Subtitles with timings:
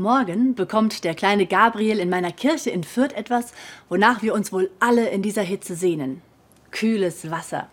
[0.00, 3.52] Morgen bekommt der kleine Gabriel in meiner Kirche in Fürth etwas,
[3.90, 6.22] wonach wir uns wohl alle in dieser Hitze sehnen.
[6.70, 7.68] Kühles Wasser.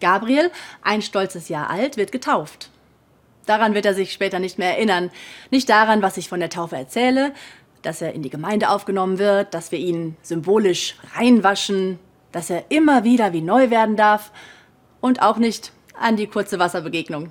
[0.00, 0.50] Gabriel,
[0.82, 2.70] ein stolzes Jahr alt, wird getauft.
[3.44, 5.10] Daran wird er sich später nicht mehr erinnern.
[5.50, 7.34] Nicht daran, was ich von der Taufe erzähle,
[7.82, 11.98] dass er in die Gemeinde aufgenommen wird, dass wir ihn symbolisch reinwaschen,
[12.32, 14.32] dass er immer wieder wie neu werden darf
[15.02, 17.30] und auch nicht an die kurze Wasserbegegnung.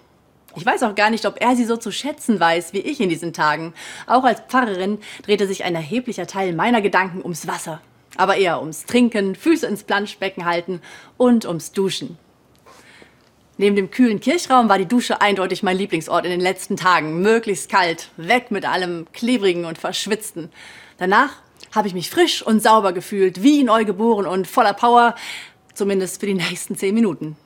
[0.55, 3.10] Ich weiß auch gar nicht, ob er sie so zu schätzen weiß wie ich in
[3.10, 3.73] diesen Tagen.
[4.05, 7.82] Auch als Pfarrerin drehte sich ein erheblicher Teil meiner Gedanken ums Wasser.
[8.18, 10.82] Aber eher ums Trinken, Füße ins Planschbecken halten
[11.18, 12.18] und ums Duschen.
[13.58, 17.22] Neben dem kühlen Kirchraum war die Dusche eindeutig mein Lieblingsort in den letzten Tagen.
[17.22, 20.49] Möglichst kalt, weg mit allem Klebrigen und Verschwitzten.
[20.98, 21.38] Danach
[21.72, 25.16] habe ich mich frisch und sauber gefühlt, wie neugeboren und voller Power,
[25.74, 27.38] zumindest für die nächsten zehn Minuten.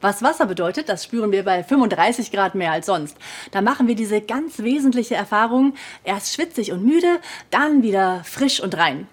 [0.00, 3.16] Was Wasser bedeutet, das spüren wir bei 35 Grad mehr als sonst.
[3.50, 7.20] Da machen wir diese ganz wesentliche Erfahrung, erst schwitzig und müde,
[7.50, 9.08] dann wieder frisch und rein.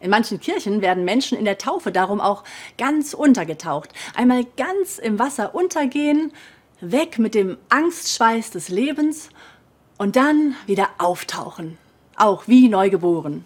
[0.00, 2.44] In manchen Kirchen werden Menschen in der Taufe darum auch
[2.76, 3.90] ganz untergetaucht.
[4.14, 6.32] Einmal ganz im Wasser untergehen,
[6.80, 9.30] weg mit dem Angstschweiß des Lebens
[9.96, 11.76] und dann wieder auftauchen,
[12.16, 13.44] auch wie neugeboren.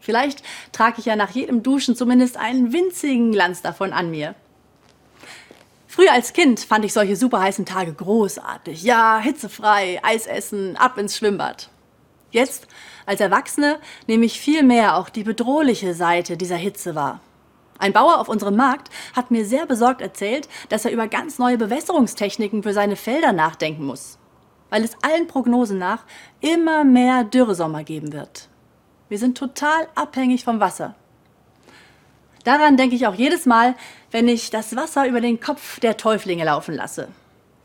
[0.00, 0.42] Vielleicht
[0.72, 4.34] trage ich ja nach jedem Duschen zumindest einen winzigen Glanz davon an mir.
[5.98, 8.84] Früher als Kind fand ich solche superheißen Tage großartig.
[8.84, 11.70] Ja, hitzefrei, Eis essen, ab ins Schwimmbad.
[12.30, 12.68] Jetzt,
[13.04, 17.20] als Erwachsene, nehme ich viel mehr auch die bedrohliche Seite dieser Hitze wahr.
[17.80, 21.58] Ein Bauer auf unserem Markt hat mir sehr besorgt erzählt, dass er über ganz neue
[21.58, 24.18] Bewässerungstechniken für seine Felder nachdenken muss,
[24.70, 26.04] weil es allen Prognosen nach
[26.40, 28.48] immer mehr Dürresommer geben wird.
[29.08, 30.94] Wir sind total abhängig vom Wasser.
[32.44, 33.74] Daran denke ich auch jedes Mal,
[34.10, 37.08] wenn ich das Wasser über den Kopf der Täuflinge laufen lasse.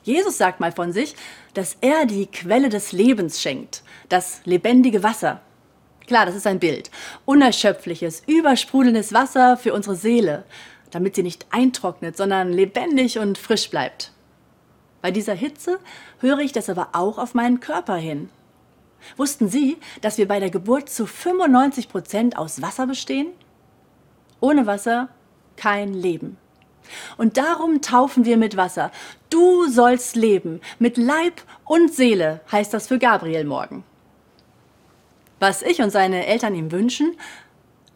[0.03, 1.15] Jesus sagt mal von sich,
[1.53, 5.41] dass er die Quelle des Lebens schenkt, das lebendige Wasser.
[6.07, 6.91] Klar, das ist ein Bild.
[7.25, 10.43] Unerschöpfliches, übersprudelndes Wasser für unsere Seele,
[10.91, 14.11] damit sie nicht eintrocknet, sondern lebendig und frisch bleibt.
[15.01, 15.79] Bei dieser Hitze
[16.19, 18.29] höre ich das aber auch auf meinen Körper hin.
[19.17, 23.27] Wussten Sie, dass wir bei der Geburt zu 95 Prozent aus Wasser bestehen?
[24.43, 25.07] Ohne Wasser
[25.55, 26.35] kein Leben.
[27.15, 28.91] Und darum taufen wir mit Wasser.
[29.29, 33.85] Du sollst leben, mit Leib und Seele, heißt das für Gabriel morgen.
[35.39, 37.15] Was ich und seine Eltern ihm wünschen,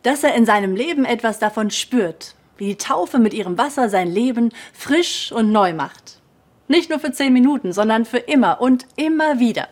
[0.04, 4.08] dass er in seinem Leben etwas davon spürt, wie die Taufe mit ihrem Wasser sein
[4.08, 6.22] Leben frisch und neu macht.
[6.70, 9.68] Nicht nur für zehn Minuten, sondern für immer und immer wieder.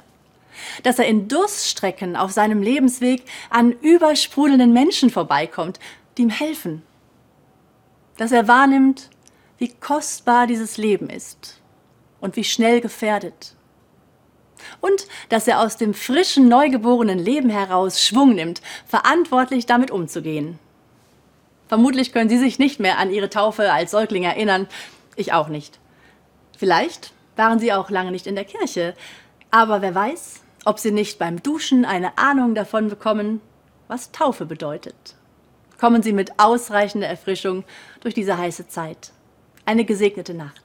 [0.83, 5.79] Dass er in Durststrecken auf seinem Lebensweg an übersprudelnden Menschen vorbeikommt,
[6.17, 6.83] die ihm helfen.
[8.17, 9.09] Dass er wahrnimmt,
[9.57, 11.61] wie kostbar dieses Leben ist
[12.19, 13.55] und wie schnell gefährdet.
[14.81, 20.59] Und dass er aus dem frischen, neugeborenen Leben heraus Schwung nimmt, verantwortlich damit umzugehen.
[21.67, 24.67] Vermutlich können Sie sich nicht mehr an Ihre Taufe als Säugling erinnern,
[25.15, 25.79] ich auch nicht.
[26.57, 28.93] Vielleicht waren Sie auch lange nicht in der Kirche,
[29.51, 33.41] aber wer weiß, ob Sie nicht beim Duschen eine Ahnung davon bekommen,
[33.87, 35.15] was Taufe bedeutet.
[35.85, 37.63] Kommen Sie mit ausreichender Erfrischung
[38.01, 39.11] durch diese heiße Zeit.
[39.65, 40.64] Eine gesegnete Nacht.